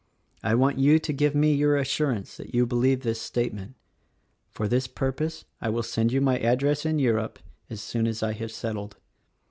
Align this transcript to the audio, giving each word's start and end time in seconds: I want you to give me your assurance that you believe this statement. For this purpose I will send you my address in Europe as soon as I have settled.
I 0.41 0.55
want 0.55 0.79
you 0.79 0.97
to 0.97 1.13
give 1.13 1.35
me 1.35 1.53
your 1.53 1.77
assurance 1.77 2.35
that 2.37 2.55
you 2.55 2.65
believe 2.65 3.01
this 3.01 3.21
statement. 3.21 3.75
For 4.49 4.67
this 4.67 4.87
purpose 4.87 5.45
I 5.61 5.69
will 5.69 5.83
send 5.83 6.11
you 6.11 6.19
my 6.21 6.39
address 6.39 6.87
in 6.87 6.97
Europe 6.97 7.37
as 7.69 7.81
soon 7.81 8.07
as 8.07 8.23
I 8.23 8.33
have 8.33 8.51
settled. 8.51 8.95